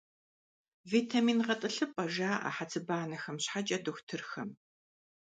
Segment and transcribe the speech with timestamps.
[0.89, 4.49] «Витамин гъэтӀылъыпӀэ» жаӀэ хьэцыбанэхэм щхьэкӀэ дохутырхэм.